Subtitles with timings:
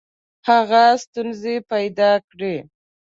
[0.49, 2.55] هغه ستونزي پیدا کړې.